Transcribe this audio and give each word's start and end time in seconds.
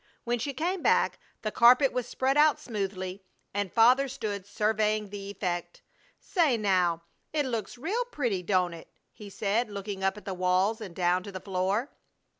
When 0.23 0.39
she 0.39 0.51
came 0.55 0.81
back 0.81 1.19
the 1.43 1.51
carpet 1.51 1.93
was 1.93 2.07
spread 2.07 2.35
out 2.35 2.59
smoothly 2.59 3.21
and 3.53 3.71
Father 3.71 4.07
stood 4.07 4.47
surveying 4.47 5.09
the 5.11 5.29
effect. 5.29 5.83
"Say, 6.19 6.57
now, 6.57 7.03
it 7.31 7.45
looks 7.45 7.77
real 7.77 8.03
pretty, 8.05 8.41
don't 8.41 8.73
it?" 8.73 8.87
he 9.11 9.29
said, 9.29 9.69
looking 9.69 10.03
up 10.03 10.17
at 10.17 10.25
the 10.25 10.33
walls 10.33 10.81
and 10.81 10.95
down 10.95 11.21
to 11.21 11.31
the 11.31 11.39
floor. 11.39 11.91